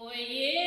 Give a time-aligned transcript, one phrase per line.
[0.00, 0.59] 回う。